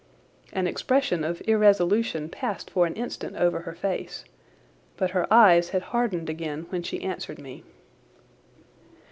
[0.51, 4.25] An expression of irresolution passed for an instant over her face,
[4.97, 7.63] but her eyes had hardened again when she answered me.